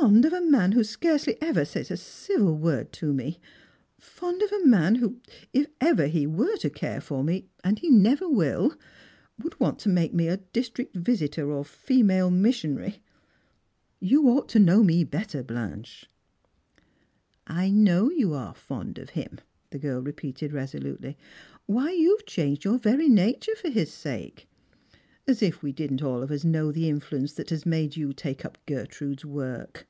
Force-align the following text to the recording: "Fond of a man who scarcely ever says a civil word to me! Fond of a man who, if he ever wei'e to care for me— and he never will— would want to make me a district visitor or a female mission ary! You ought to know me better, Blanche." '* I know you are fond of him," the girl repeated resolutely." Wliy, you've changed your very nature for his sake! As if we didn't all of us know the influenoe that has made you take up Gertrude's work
"Fond 0.00 0.24
of 0.24 0.32
a 0.32 0.40
man 0.40 0.72
who 0.72 0.82
scarcely 0.82 1.36
ever 1.42 1.62
says 1.64 1.90
a 1.90 1.96
civil 1.96 2.56
word 2.56 2.90
to 2.92 3.12
me! 3.12 3.38
Fond 3.98 4.40
of 4.40 4.50
a 4.50 4.64
man 4.64 4.94
who, 4.94 5.20
if 5.52 5.66
he 5.66 5.72
ever 5.78 6.08
wei'e 6.08 6.58
to 6.60 6.70
care 6.70 7.02
for 7.02 7.22
me— 7.22 7.48
and 7.64 7.80
he 7.80 7.90
never 7.90 8.26
will— 8.26 8.74
would 9.42 9.60
want 9.60 9.78
to 9.80 9.90
make 9.90 10.14
me 10.14 10.26
a 10.26 10.38
district 10.38 10.96
visitor 10.96 11.50
or 11.50 11.60
a 11.60 11.64
female 11.64 12.30
mission 12.30 12.78
ary! 12.78 13.02
You 13.98 14.26
ought 14.28 14.48
to 14.50 14.58
know 14.58 14.82
me 14.82 15.04
better, 15.04 15.42
Blanche." 15.42 16.08
'* 16.80 16.82
I 17.46 17.68
know 17.68 18.10
you 18.10 18.32
are 18.32 18.54
fond 18.54 18.96
of 18.96 19.10
him," 19.10 19.38
the 19.68 19.78
girl 19.78 20.00
repeated 20.00 20.50
resolutely." 20.52 21.18
Wliy, 21.68 21.98
you've 21.98 22.24
changed 22.24 22.64
your 22.64 22.78
very 22.78 23.08
nature 23.08 23.56
for 23.56 23.68
his 23.68 23.92
sake! 23.92 24.46
As 25.26 25.42
if 25.42 25.62
we 25.62 25.70
didn't 25.72 26.02
all 26.02 26.22
of 26.22 26.30
us 26.32 26.42
know 26.44 26.72
the 26.72 26.88
influenoe 26.90 27.32
that 27.34 27.50
has 27.50 27.66
made 27.66 27.94
you 27.94 28.12
take 28.14 28.44
up 28.46 28.56
Gertrude's 28.66 29.24
work 29.26 29.86